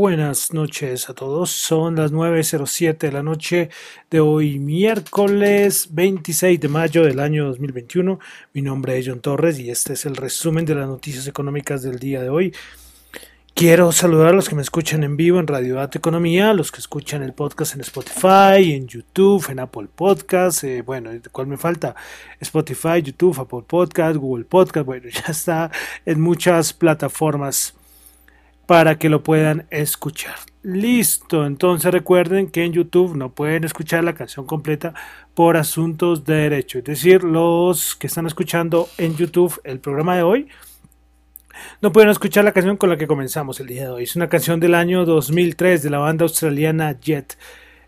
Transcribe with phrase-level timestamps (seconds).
[0.00, 1.50] Buenas noches a todos.
[1.50, 3.68] Son las 9.07 de la noche
[4.10, 8.18] de hoy, miércoles 26 de mayo del año 2021.
[8.54, 11.98] Mi nombre es John Torres y este es el resumen de las noticias económicas del
[11.98, 12.54] día de hoy.
[13.52, 16.72] Quiero saludar a los que me escuchan en vivo en Radio Data Economía, a los
[16.72, 20.64] que escuchan el podcast en Spotify, en YouTube, en Apple Podcast.
[20.64, 21.94] eh, bueno, ¿cuál me falta?
[22.40, 24.86] Spotify, YouTube, Apple Podcast, Google Podcast.
[24.86, 25.70] Bueno, ya está
[26.06, 27.74] en muchas plataformas
[28.70, 30.36] para que lo puedan escuchar.
[30.62, 34.94] Listo, entonces recuerden que en YouTube no pueden escuchar la canción completa
[35.34, 36.78] por asuntos de derecho.
[36.78, 40.48] Es decir, los que están escuchando en YouTube el programa de hoy
[41.82, 44.04] no pueden escuchar la canción con la que comenzamos el día de hoy.
[44.04, 47.36] Es una canción del año 2003 de la banda australiana Jet.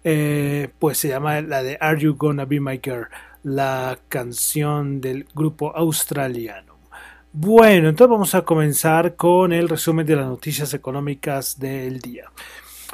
[0.02, 3.06] Eh, pues se llama la de Are You Gonna Be My Girl,
[3.44, 6.71] la canción del grupo australiano.
[7.34, 12.30] Bueno, entonces vamos a comenzar con el resumen de las noticias económicas del día.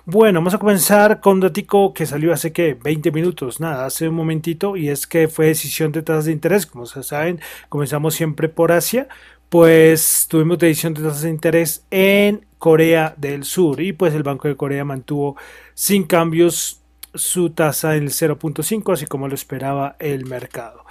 [0.05, 4.09] Bueno, vamos a comenzar con un datico que salió hace que 20 minutos, nada, hace
[4.09, 6.67] un momentito, y es que fue decisión de tasas de interés.
[6.67, 9.09] Como se saben, comenzamos siempre por Asia,
[9.49, 14.47] pues tuvimos decisión de tasas de interés en Corea del Sur, y pues el Banco
[14.47, 15.37] de Corea mantuvo
[15.75, 16.81] sin cambios
[17.13, 20.85] su tasa en el 0.5, así como lo esperaba el mercado.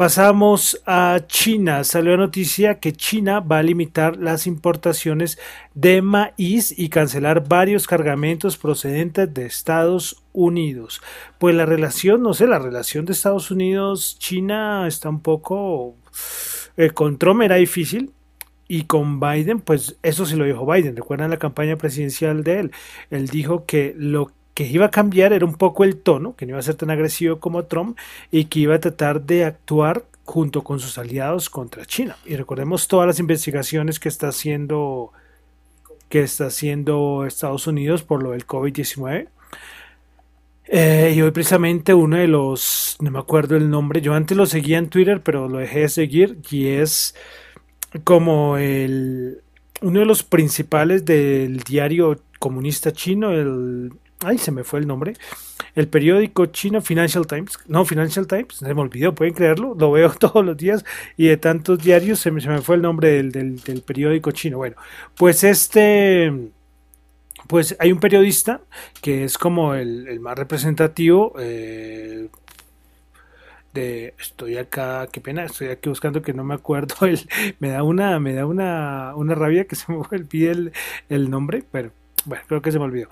[0.00, 1.84] Pasamos a China.
[1.84, 5.38] Salió la noticia que China va a limitar las importaciones
[5.74, 11.02] de maíz y cancelar varios cargamentos procedentes de Estados Unidos.
[11.36, 15.96] Pues la relación, no sé, la relación de Estados Unidos-China está un poco...
[16.78, 18.14] Eh, con Trump era difícil,
[18.66, 20.96] y con Biden, pues eso sí lo dijo Biden.
[20.96, 22.70] Recuerdan la campaña presidencial de él.
[23.10, 24.30] Él dijo que lo
[24.60, 26.90] que iba a cambiar era un poco el tono, que no iba a ser tan
[26.90, 27.96] agresivo como Trump
[28.30, 32.18] y que iba a tratar de actuar junto con sus aliados contra China.
[32.26, 35.12] Y recordemos todas las investigaciones que está haciendo
[36.10, 39.28] que está haciendo Estados Unidos por lo del COVID-19.
[40.66, 44.44] Eh, y hoy precisamente uno de los, no me acuerdo el nombre, yo antes lo
[44.44, 47.14] seguía en Twitter, pero lo dejé de seguir, y es
[48.04, 49.40] como el,
[49.80, 53.92] uno de los principales del diario comunista chino, el,
[54.24, 55.14] ay, se me fue el nombre,
[55.74, 60.10] el periódico chino Financial Times, no Financial Times, se me olvidó, pueden creerlo, lo veo
[60.18, 60.84] todos los días
[61.16, 64.58] y de tantos diarios se me, se me fue el nombre del, del, periódico chino.
[64.58, 64.76] Bueno,
[65.16, 66.32] pues este,
[67.46, 68.60] pues hay un periodista
[69.00, 71.34] que es como el, el más representativo.
[71.38, 72.28] Eh,
[73.72, 77.20] de estoy acá, qué pena, estoy aquí buscando que no me acuerdo, el,
[77.60, 80.72] me da una, me da una, una rabia que se me olvide el,
[81.08, 81.92] el nombre, pero
[82.24, 83.08] bueno, creo que se me olvidó.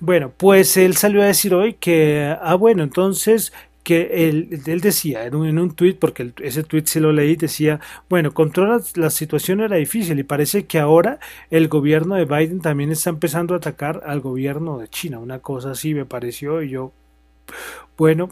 [0.00, 3.52] Bueno, pues él salió a decir hoy que, ah, bueno, entonces
[3.82, 7.36] que él, él decía en un, en un tuit, porque ese tuit se lo leí,
[7.36, 11.18] decía, bueno, controlar la situación era difícil y parece que ahora
[11.50, 15.72] el gobierno de Biden también está empezando a atacar al gobierno de China, una cosa
[15.72, 16.92] así me pareció y yo,
[17.96, 18.30] bueno,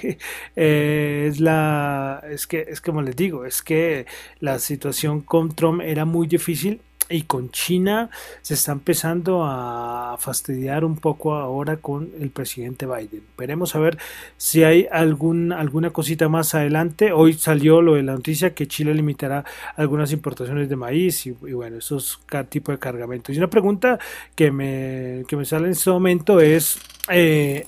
[0.56, 4.06] eh, es la, es que, es como les digo, es que
[4.38, 6.80] la situación con Trump era muy difícil
[7.10, 8.08] y con China
[8.40, 13.24] se está empezando a fastidiar un poco ahora con el presidente Biden.
[13.36, 13.98] Veremos a ver
[14.36, 17.12] si hay algún, alguna cosita más adelante.
[17.12, 19.44] Hoy salió lo de la noticia que Chile limitará
[19.76, 23.34] algunas importaciones de maíz y, y bueno, esos tipos de cargamentos.
[23.34, 23.98] Y una pregunta
[24.36, 26.78] que me, que me sale en este momento es...
[27.10, 27.66] Eh,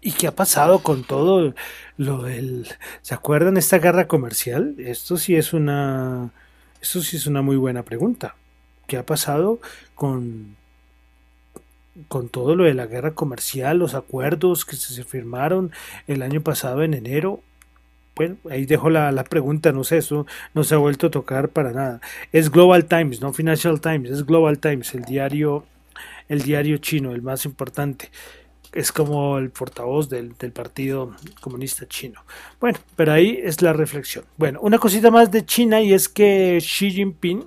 [0.00, 1.54] ¿Y qué ha pasado con todo
[1.96, 2.68] lo del...
[3.02, 4.76] ¿Se acuerdan esta guerra comercial?
[4.78, 6.30] Esto sí es una
[6.80, 8.36] eso sí es una muy buena pregunta.
[8.86, 9.60] ¿Qué ha pasado
[9.94, 10.56] con,
[12.08, 15.72] con todo lo de la guerra comercial, los acuerdos que se firmaron
[16.06, 17.40] el año pasado en enero?
[18.16, 21.50] Bueno, ahí dejo la, la, pregunta, no sé, eso no se ha vuelto a tocar
[21.50, 22.00] para nada.
[22.32, 25.66] Es Global Times, no Financial Times, es Global Times, el diario,
[26.28, 28.10] el diario chino, el más importante
[28.72, 32.22] es como el portavoz del, del, Partido Comunista Chino.
[32.60, 34.24] Bueno, pero ahí es la reflexión.
[34.36, 37.44] Bueno, una cosita más de China y es que Xi Jinping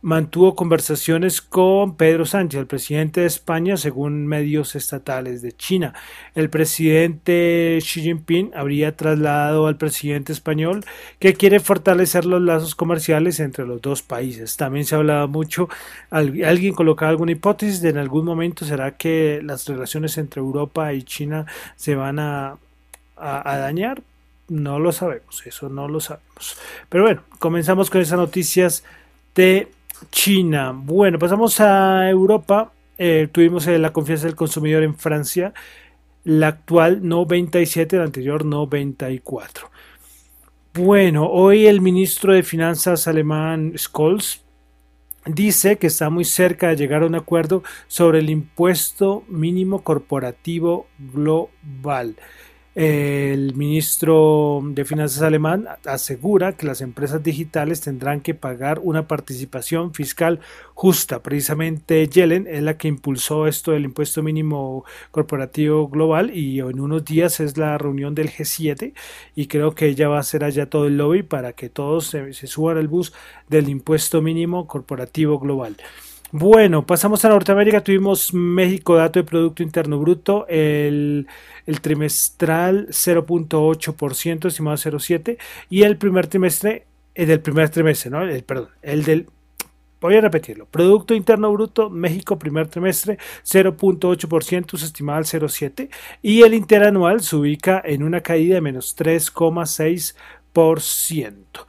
[0.00, 5.94] mantuvo conversaciones con Pedro Sánchez, el presidente de España, según medios estatales de China.
[6.34, 10.84] El presidente Xi Jinping habría trasladado al presidente español
[11.18, 14.56] que quiere fortalecer los lazos comerciales entre los dos países.
[14.56, 15.68] También se ha hablado mucho,
[16.10, 21.02] alguien colocaba alguna hipótesis de en algún momento será que las relaciones entre Europa y
[21.02, 21.46] China
[21.76, 22.56] se van a,
[23.16, 24.02] a dañar.
[24.48, 26.56] No lo sabemos, eso no lo sabemos.
[26.88, 28.84] Pero bueno, comenzamos con esas noticias
[29.34, 29.68] de
[30.10, 30.72] China.
[30.74, 32.72] Bueno, pasamos a Europa.
[32.98, 35.52] Eh, tuvimos eh, la confianza del consumidor en Francia,
[36.24, 39.70] la actual 97, la anterior 94.
[40.74, 44.42] Bueno, hoy el ministro de Finanzas alemán Scholz
[45.26, 50.86] dice que está muy cerca de llegar a un acuerdo sobre el impuesto mínimo corporativo
[50.98, 52.16] global.
[52.78, 59.94] El ministro de Finanzas alemán asegura que las empresas digitales tendrán que pagar una participación
[59.94, 60.38] fiscal
[60.74, 61.20] justa.
[61.20, 67.04] Precisamente Yellen es la que impulsó esto del impuesto mínimo corporativo global y en unos
[67.04, 68.92] días es la reunión del G7
[69.34, 72.32] y creo que ella va a hacer allá todo el lobby para que todos se,
[72.32, 73.12] se suban al bus
[73.48, 75.76] del impuesto mínimo corporativo global.
[76.30, 81.26] Bueno, pasamos a Norteamérica, tuvimos México, dato de Producto Interno Bruto, el,
[81.80, 85.38] trimestral 0.8%, estimado 0.7%,
[85.70, 88.22] y el primer trimestre, el del primer trimestre, ¿no?
[88.22, 89.26] El, perdón, el del,
[90.02, 94.84] voy a repetirlo, Producto Interno Bruto, México, primer trimestre, 0.8%, se
[95.16, 95.88] al 0.7%,
[96.20, 101.64] y el interanual se ubica en una caída de menos 3,6%.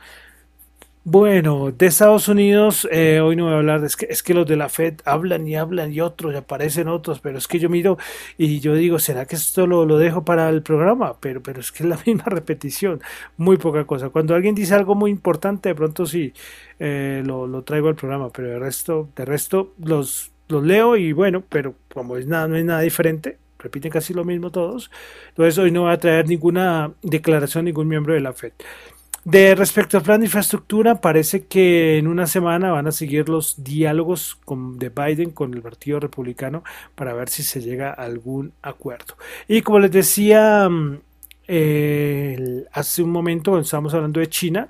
[1.06, 4.46] Bueno, de Estados Unidos, eh, hoy no voy a hablar, es, que, es que los
[4.46, 7.70] de la Fed hablan y hablan y otros, y aparecen otros, pero es que yo
[7.70, 7.98] miro
[8.38, 11.16] y yo digo, ¿será que esto lo, lo dejo para el programa?
[11.20, 13.02] Pero, pero es que es la misma repetición,
[13.38, 14.10] muy poca cosa.
[14.10, 16.34] Cuando alguien dice algo muy importante, de pronto sí
[16.80, 21.14] eh, lo, lo, traigo al programa, pero de resto, de resto los, los leo y
[21.14, 24.92] bueno, pero como es nada, no es nada diferente, repiten casi lo mismo todos,
[25.30, 28.52] entonces hoy no voy a traer ninguna declaración, ningún miembro de la Fed.
[29.26, 33.64] De respecto al plan de infraestructura, parece que en una semana van a seguir los
[33.64, 36.64] diálogos de Biden con el Partido Republicano
[36.96, 39.16] para ver si se llega a algún acuerdo.
[39.48, 40.70] Y como les decía
[41.48, 44.70] eh, hace un momento, estábamos hablando de China,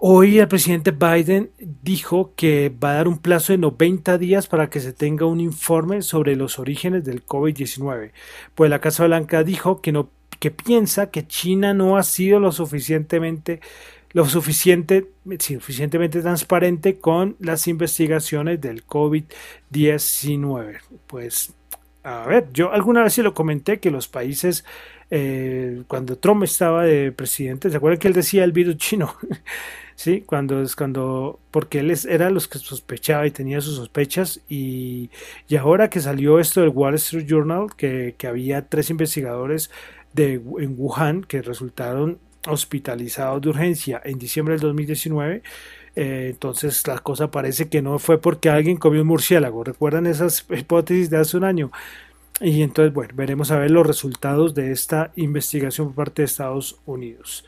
[0.00, 4.68] Hoy el presidente Biden dijo que va a dar un plazo de 90 días para
[4.68, 8.12] que se tenga un informe sobre los orígenes del COVID-19.
[8.54, 12.52] Pues la Casa Blanca dijo que no que piensa que China no ha sido lo
[12.52, 13.60] suficientemente
[14.12, 20.78] lo suficiente, suficientemente transparente con las investigaciones del COVID-19.
[21.06, 21.52] Pues,
[22.02, 24.64] a ver, yo alguna vez se lo comenté que los países,
[25.10, 29.14] eh, cuando Trump estaba de presidente, ¿se acuerdan que él decía el virus chino?
[29.94, 35.10] sí, cuando es cuando, porque él era los que sospechaba y tenía sus sospechas y,
[35.48, 39.70] y ahora que salió esto del Wall Street Journal, que, que había tres investigadores
[40.24, 45.42] en Wuhan que resultaron hospitalizados de urgencia en diciembre del 2019.
[45.96, 49.64] Eh, entonces la cosa parece que no fue porque alguien comió un murciélago.
[49.64, 51.70] ¿Recuerdan esas hipótesis de hace un año?
[52.40, 56.78] Y entonces, bueno, veremos a ver los resultados de esta investigación por parte de Estados
[56.86, 57.44] Unidos.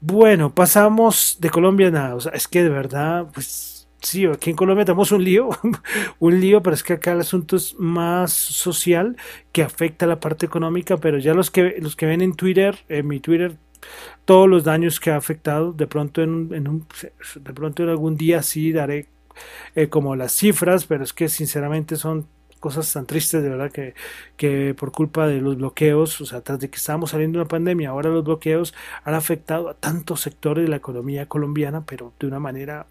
[0.00, 2.16] Bueno, pasamos de Colombia a nada.
[2.32, 5.48] Es que de verdad, pues sí, aquí en Colombia tenemos un lío,
[6.18, 9.16] un lío, pero es que acá el asunto es más social
[9.52, 12.78] que afecta a la parte económica, pero ya los que, los que ven en Twitter,
[12.88, 13.56] en mi Twitter
[14.24, 15.72] todos los daños que ha afectado.
[15.72, 16.86] De pronto en, un,
[17.36, 19.08] de pronto en algún día sí daré
[19.74, 22.26] eh, como las cifras, pero es que sinceramente son
[22.60, 23.94] cosas tan tristes de verdad que,
[24.36, 27.48] que por culpa de los bloqueos, o sea, tras de que estábamos saliendo de una
[27.48, 28.74] pandemia, ahora los bloqueos
[29.04, 32.86] han afectado a tantos sectores de la economía colombiana, pero de una manera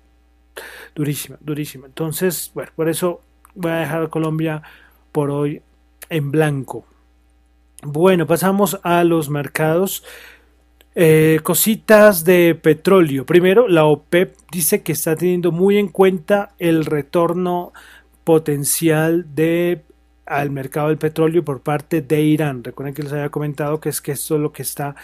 [0.96, 1.88] durísima, durísima.
[1.88, 3.22] Entonces, bueno, por eso
[3.56, 4.62] voy a dejar a Colombia
[5.12, 5.62] por hoy
[6.10, 6.86] en blanco.
[7.84, 10.04] Bueno, pasamos a los mercados.
[10.96, 13.26] Eh, cositas de petróleo.
[13.26, 17.72] Primero, la OPEP dice que está teniendo muy en cuenta el retorno
[18.24, 19.84] potencial de
[20.26, 22.64] al mercado del petróleo por parte de Irán.
[22.64, 24.96] Recuerden que les había comentado que es que esto es lo que está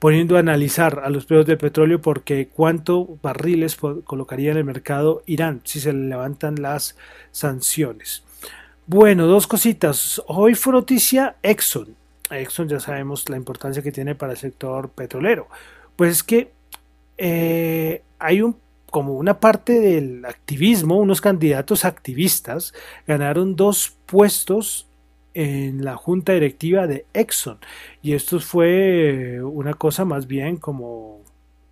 [0.00, 5.22] poniendo a analizar a los precios del petróleo porque cuánto barriles colocaría en el mercado
[5.26, 6.96] Irán si se le levantan las
[7.30, 8.24] sanciones.
[8.86, 10.20] Bueno, dos cositas.
[10.26, 11.94] Hoy fue noticia Exxon.
[12.30, 15.48] Exxon ya sabemos la importancia que tiene para el sector petrolero.
[15.94, 16.50] Pues es que
[17.18, 18.56] eh, hay un
[18.90, 22.74] como una parte del activismo, unos candidatos activistas
[23.06, 24.89] ganaron dos puestos
[25.34, 27.58] en la junta directiva de Exxon
[28.02, 31.20] y esto fue una cosa más bien como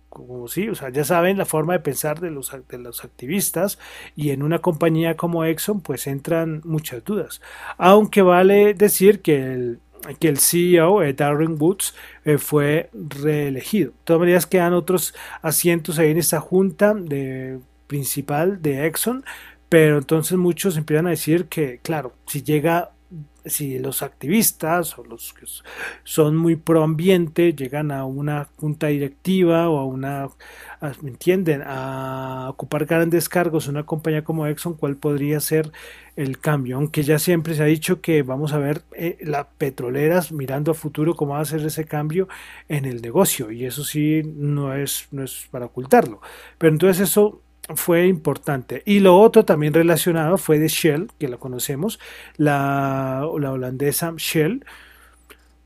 [0.09, 3.79] como sí, o sea, ya saben la forma de pensar de los, de los activistas
[4.15, 7.41] y en una compañía como Exxon pues entran muchas dudas.
[7.77, 9.79] Aunque vale decir que el,
[10.19, 11.93] que el CEO, eh, Darren Woods,
[12.25, 13.91] eh, fue reelegido.
[13.91, 16.95] De todas maneras, quedan otros asientos ahí en esta junta
[17.87, 19.23] principal de Exxon,
[19.69, 22.91] pero entonces muchos empiezan a decir que, claro, si llega
[23.45, 25.45] si los activistas o los que
[26.03, 30.27] son muy pro ambiente llegan a una junta directiva o a una,
[31.01, 35.71] ¿me entienden?, a ocupar grandes cargos en una compañía como Exxon, ¿cuál podría ser
[36.15, 36.77] el cambio?
[36.77, 40.75] Aunque ya siempre se ha dicho que vamos a ver eh, las petroleras mirando a
[40.75, 42.27] futuro cómo va a ser ese cambio
[42.67, 46.21] en el negocio y eso sí no es, no es para ocultarlo.
[46.57, 47.41] Pero entonces eso
[47.75, 48.83] fue importante.
[48.85, 51.99] Y lo otro también relacionado fue de Shell, que la conocemos,
[52.37, 54.65] la, la holandesa Shell,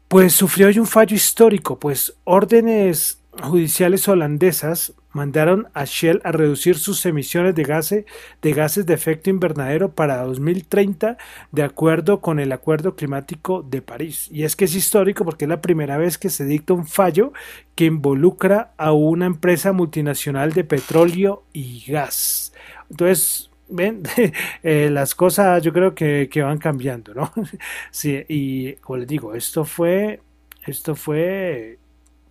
[0.08, 6.78] pues sufrió hoy un fallo histórico, pues órdenes judiciales holandesas mandaron a Shell a reducir
[6.78, 8.06] sus emisiones de, gases
[8.42, 11.18] de gases de efecto invernadero para 2030
[11.52, 14.28] de acuerdo con el Acuerdo Climático de París.
[14.32, 17.32] Y es que es histórico porque es la primera vez que se dicta un fallo
[17.76, 22.54] que involucra a una empresa multinacional de petróleo y gas.
[22.90, 24.04] Entonces, ven,
[24.64, 27.32] eh, las cosas yo creo que, que van cambiando, ¿no?
[28.28, 30.22] y como les digo, esto fue,
[30.66, 31.80] esto fue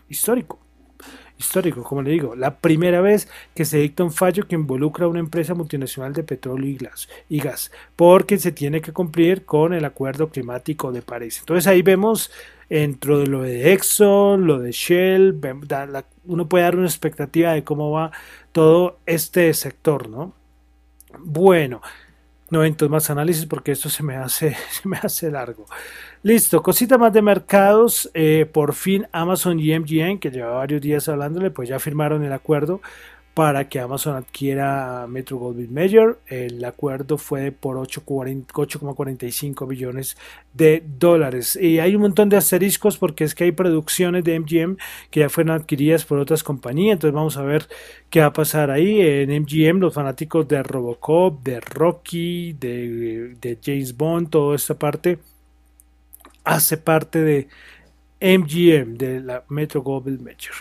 [0.08, 0.61] histórico
[1.42, 5.08] histórico, como le digo, la primera vez que se dicta un fallo que involucra a
[5.08, 6.78] una empresa multinacional de petróleo
[7.28, 11.38] y gas, porque se tiene que cumplir con el acuerdo climático de París.
[11.40, 12.30] Entonces ahí vemos
[12.68, 15.38] dentro de lo de Exxon, lo de Shell,
[16.24, 18.12] uno puede dar una expectativa de cómo va
[18.52, 20.32] todo este sector, ¿no?
[21.18, 21.82] Bueno,
[22.52, 25.64] no entro más análisis porque esto se me hace, se me hace largo.
[26.22, 28.10] Listo, cosita más de mercados.
[28.12, 32.32] Eh, por fin Amazon y MGM, que llevaba varios días hablándole, pues ya firmaron el
[32.32, 32.82] acuerdo
[33.34, 36.18] para que Amazon adquiera Metro Goldwyn Mayer.
[36.26, 40.18] El acuerdo fue por 8,45 billones
[40.52, 41.56] de dólares.
[41.56, 44.76] Y hay un montón de asteriscos porque es que hay producciones de MGM
[45.10, 46.94] que ya fueron adquiridas por otras compañías.
[46.94, 47.68] Entonces vamos a ver
[48.10, 49.00] qué va a pasar ahí.
[49.00, 55.18] En MGM, los fanáticos de Robocop, de Rocky, de, James Bond, toda esta parte
[56.44, 57.48] hace parte de
[58.20, 60.52] MGM, de la Metro Goldwyn Mayer.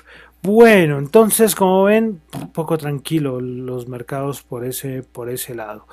[0.43, 2.19] Bueno, entonces como ven,
[2.53, 5.85] poco tranquilo los mercados por ese, por ese lado.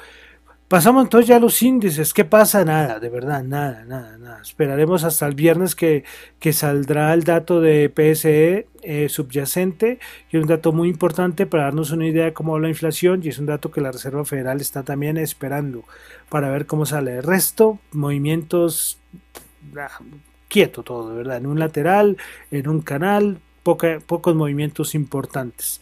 [0.69, 2.13] Pasamos entonces ya a los índices.
[2.13, 2.63] ¿Qué pasa?
[2.65, 4.43] Nada, de verdad, nada, nada, nada.
[4.43, 6.05] Esperaremos hasta el viernes que,
[6.41, 9.99] que saldrá el dato de PSE eh, subyacente,
[10.31, 13.29] y un dato muy importante para darnos una idea de cómo va la inflación, y
[13.29, 15.85] es un dato que la Reserva Federal está también esperando
[16.29, 17.17] para ver cómo sale.
[17.17, 18.99] El resto, movimientos
[19.79, 20.01] ah,
[20.49, 22.19] quieto todo, de verdad, en un lateral,
[22.51, 23.41] en un canal,
[23.77, 25.81] pocos movimientos importantes.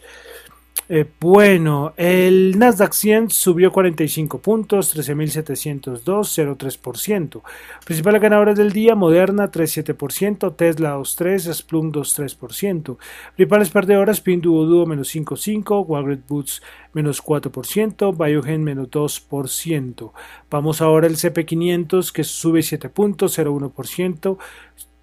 [0.89, 7.41] Eh, bueno, el Nasdaq 100 subió 45 puntos, 13.702, 0,3%.
[7.83, 12.97] Principales ganadores del día, Moderna 3,7%, Tesla 2,3%, Splunk 2,3%.
[13.35, 16.61] Principales perdedoras, Pinduoduo menos 5,5%, Walgreens Boots
[16.93, 20.11] menos 4%, Biogen menos 2%.
[20.49, 24.37] Vamos ahora al CP500 que sube 7 puntos, 0,1%,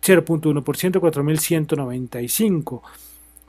[0.04, 2.82] 0.1%, 4.195.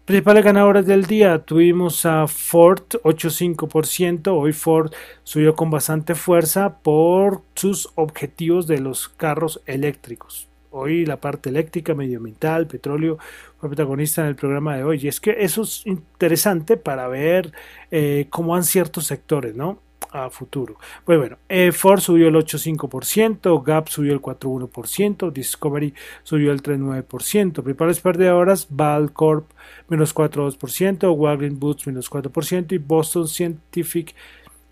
[0.06, 4.28] Principales ganadoras del día tuvimos a Ford 8.5%.
[4.28, 4.94] Hoy Ford
[5.24, 10.48] subió con bastante fuerza por sus objetivos de los carros eléctricos.
[10.70, 13.18] Hoy la parte eléctrica, medioambiental, petróleo
[13.58, 15.00] fue protagonista en el programa de hoy.
[15.02, 17.52] Y es que eso es interesante para ver
[17.92, 19.80] eh, cómo van ciertos sectores, ¿no?
[20.16, 20.78] A futuro.
[21.04, 25.94] Pues bueno, eh, Ford subió el 8,5%, Gap subió el 4,1%, Discovery
[26.24, 29.50] subió el 3,9%, principales perdedoras, Valcorp
[29.90, 34.16] menos 4,2%, Walgreens Boots menos 4% y Boston Scientific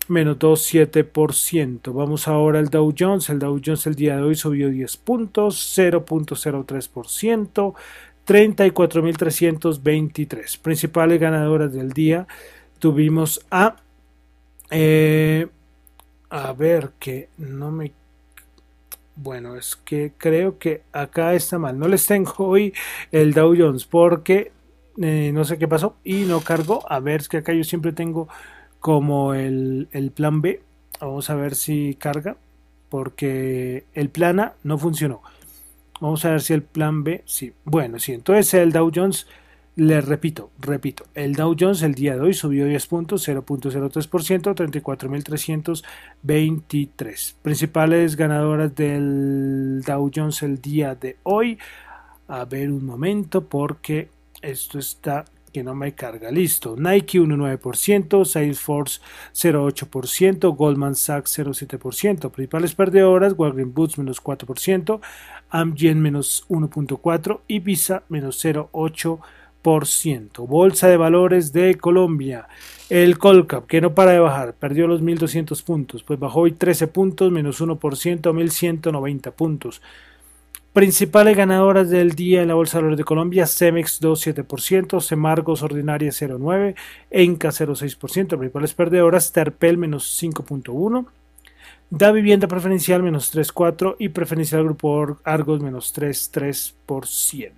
[0.08, 1.92] menos 2,7%.
[1.92, 3.30] Vamos ahora al Dow Jones.
[3.30, 7.74] El Dow Jones el día de hoy subió 10 puntos, 0.03%,
[8.26, 10.58] 34.323.
[10.60, 12.26] Principales ganadoras del día
[12.78, 13.76] tuvimos a
[14.74, 15.46] eh,
[16.30, 17.92] a ver, que no me...
[19.16, 21.78] Bueno, es que creo que acá está mal.
[21.78, 22.74] No les tengo hoy
[23.12, 24.50] el Dow Jones porque
[25.00, 26.84] eh, no sé qué pasó y no cargó.
[26.90, 28.28] A ver, es que acá yo siempre tengo
[28.80, 30.60] como el, el plan B.
[31.00, 32.36] Vamos a ver si carga
[32.88, 35.22] porque el plan A no funcionó.
[36.00, 37.52] Vamos a ver si el plan B, sí.
[37.64, 39.28] Bueno, sí, entonces el Dow Jones
[39.76, 47.34] les repito, repito, el Dow Jones el día de hoy subió 10 puntos, 0.03%, 34.323.
[47.42, 51.58] Principales ganadoras del Dow Jones el día de hoy.
[52.28, 54.08] A ver un momento porque
[54.40, 56.30] esto está que no me carga.
[56.30, 56.76] Listo.
[56.76, 59.00] Nike 1,9%, Salesforce
[59.32, 62.30] 0,8%, Goldman Sachs 0,7%.
[62.30, 65.00] Principales perdedoras, Walgreens Boots menos 4%,
[65.50, 69.20] Amgen menos 1,4% y Visa menos 0,8%.
[69.64, 72.48] Bolsa de Valores de Colombia.
[72.90, 76.86] El Colcap, que no para de bajar, perdió los 1.200 puntos, pues bajó hoy 13
[76.88, 79.80] puntos, menos 1%, 1.190 puntos.
[80.74, 86.10] Principales ganadoras del día en la Bolsa de Valores de Colombia, Cemex 2,7%, Semargos Ordinaria
[86.10, 86.74] 0,9%,
[87.10, 91.06] Enca 0,6%, principales perdedoras, Terpel menos 5,1%,
[91.90, 97.52] Da Vivienda Preferencial menos 3,4% y Preferencial Grupo Argos menos 3,3%.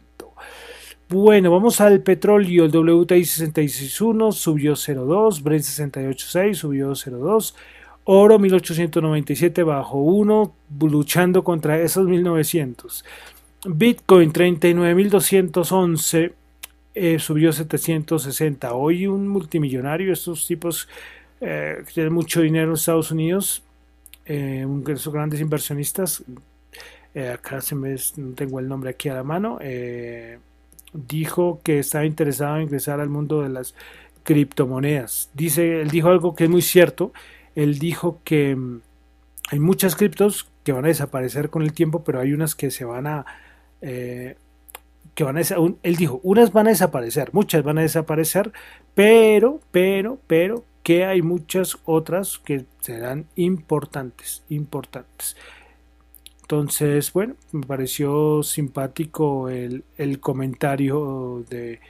[1.09, 2.65] Bueno, vamos al petróleo.
[2.65, 7.55] El WTI 66.1 subió 0.2, Brent 68.6 subió 0.2,
[8.05, 13.05] oro 1897 bajó 1, luchando contra esos 1900.
[13.69, 16.33] Bitcoin 39.211
[16.95, 18.75] eh, subió 760.
[18.75, 20.89] Hoy un multimillonario, estos tipos
[21.41, 23.63] eh, que tienen mucho dinero en Estados Unidos,
[24.25, 26.25] eh, esos grandes inversionistas,
[27.15, 30.41] eh, acá se me, no tengo el nombre aquí a la mano, eh,
[30.93, 33.75] dijo que estaba interesado en ingresar al mundo de las
[34.23, 35.31] criptomonedas.
[35.35, 37.13] Dice, él dijo algo que es muy cierto.
[37.55, 38.81] Él dijo que mm,
[39.51, 42.85] hay muchas criptos que van a desaparecer con el tiempo, pero hay unas que se
[42.85, 43.25] van a
[43.81, 44.37] eh,
[45.15, 48.53] que van a él dijo, unas van a desaparecer, muchas van a desaparecer,
[48.95, 55.37] pero, pero, pero que hay muchas otras que serán importantes, importantes.
[56.47, 59.83] Entonces, bueno, me pareció simpático el,
[60.21, 61.81] comentario de,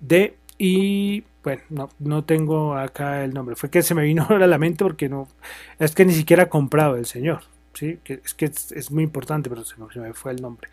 [0.00, 3.54] de, y bueno, no, no, tengo acá el nombre.
[3.54, 5.28] Fue que se me vino a la mente porque no,
[5.78, 7.42] es que ni siquiera ha comprado el señor.
[7.74, 7.98] ¿sí?
[8.02, 10.70] Que, es que es, muy importante, pero se me, fue el nombre.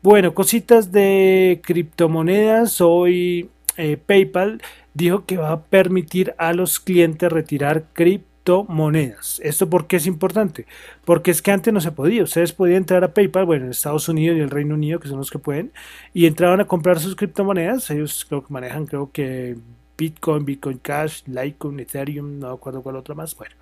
[0.00, 2.80] Bueno, cositas de criptomonedas.
[2.80, 4.62] Hoy eh, PayPal
[4.94, 8.35] dijo que va a permitir a los clientes retirar criptomonedas
[8.68, 9.40] monedas.
[9.42, 10.66] ¿Esto por qué es importante?
[11.04, 12.22] Porque es que antes no se podía.
[12.22, 15.18] Ustedes podían entrar a PayPal, bueno, en Estados Unidos y el Reino Unido, que son
[15.18, 15.72] los que pueden,
[16.14, 17.90] y entraban a comprar sus criptomonedas.
[17.90, 19.56] Ellos creo que manejan, creo que
[19.98, 23.36] Bitcoin, Bitcoin Cash, Litecoin, Ethereum, no acuerdo cuál otra más.
[23.36, 23.54] Bueno.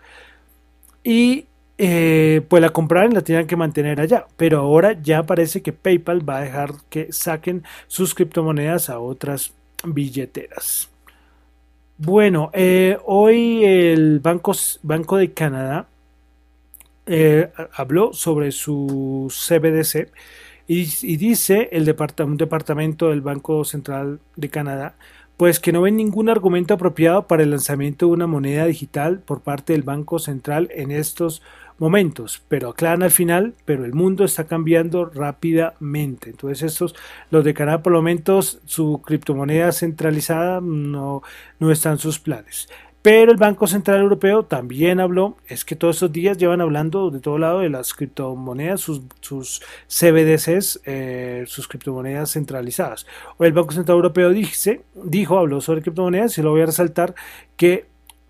[1.02, 4.26] Y eh, pues la compraban y la tenían que mantener allá.
[4.36, 9.54] Pero ahora ya parece que PayPal va a dejar que saquen sus criptomonedas a otras
[9.84, 10.93] billeteras.
[11.96, 14.52] Bueno, eh, hoy el Banco,
[14.82, 15.86] Banco de Canadá
[17.06, 20.10] eh, habló sobre su CBDC
[20.66, 24.96] y, dice el depart un departamento del Banco Central de Canadá
[25.36, 29.42] pues que no ven ningún argumento apropiado para el lanzamiento de una moneda digital por
[29.42, 31.63] parte del Banco Central en estos momentos,
[32.48, 36.30] pero aclaran al final, pero el mundo está cambiando rápidamente.
[36.30, 36.94] Entonces estos,
[37.30, 41.22] los de Canadá por lo menos su criptomoneda centralizada no,
[41.58, 42.68] no están sus planes.
[43.04, 47.20] Pero el Banco Central Europeo también habló, es que todos estos días llevan hablando de
[47.20, 53.04] todo lado de las criptomonedas, sus, sus CBDCs, eh, sus criptomonedas centralizadas.
[53.40, 57.14] El Banco Central Europeo dice, dijo, habló sobre criptomonedas y lo voy a resaltar
[57.58, 57.84] que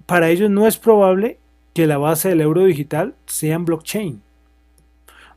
[0.06, 1.38] para ellos no es probable
[1.74, 4.22] que la base del euro digital sea en blockchain.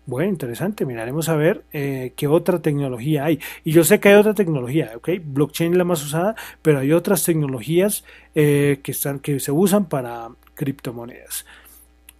[0.05, 0.85] Bueno, interesante.
[0.85, 3.39] Miraremos a ver eh, qué otra tecnología hay.
[3.65, 5.09] Y yo sé que hay otra tecnología, ¿ok?
[5.21, 9.89] Blockchain es la más usada, pero hay otras tecnologías eh, que, están, que se usan
[9.89, 11.45] para criptomonedas.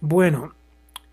[0.00, 0.54] Bueno,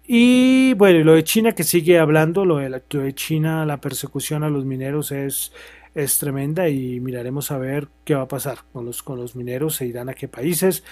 [0.05, 4.43] y bueno, lo de China que sigue hablando, lo de, la, de China, la persecución
[4.43, 5.53] a los mineros es,
[5.95, 9.77] es tremenda y miraremos a ver qué va a pasar con los, con los mineros,
[9.77, 10.83] se irán a qué países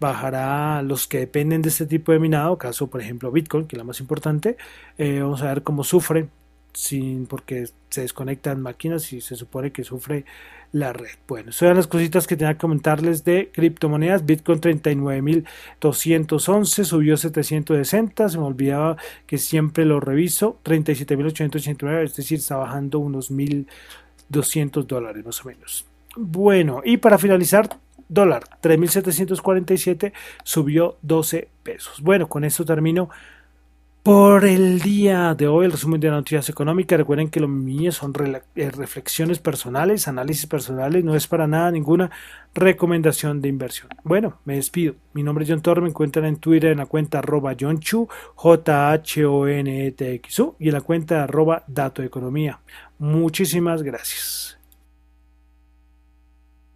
[0.00, 3.78] bajará los que dependen de este tipo de minado, caso por ejemplo Bitcoin, que es
[3.78, 4.58] la más importante.
[4.98, 6.28] Eh, vamos a ver cómo sufre,
[6.72, 10.24] sin, porque se desconectan máquinas y se supone que sufre
[10.72, 11.16] la red.
[11.26, 14.26] Bueno, esas eran las cositas que tenía que comentarles de criptomonedas.
[14.26, 20.58] Bitcoin 39.211, subió 760, se me olvidaba que siempre lo reviso.
[20.64, 25.86] 37.889, es decir, está bajando unos 1.200 dólares más o menos.
[26.16, 27.68] Bueno, y para finalizar,
[28.08, 30.12] dólar 3.747
[30.44, 32.00] subió 12 pesos.
[32.00, 33.10] Bueno, con esto termino
[34.06, 36.96] por el día de hoy el resumen de noticias económicas.
[36.96, 38.12] Recuerden que lo mío son
[38.54, 42.12] eh, reflexiones personales, análisis personales, no es para nada ninguna
[42.54, 43.88] recomendación de inversión.
[44.04, 44.94] Bueno, me despido.
[45.12, 49.34] Mi nombre es John Torre, me encuentran en Twitter en la cuenta arroba Chu, J-H-O-N-E-T-X-U
[50.60, 52.60] y en la cuenta arroba Dato Economía.
[53.00, 54.55] Muchísimas gracias.